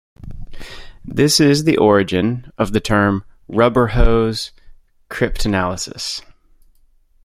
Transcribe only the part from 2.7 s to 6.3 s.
the term Rubber-hose cryptanalysis.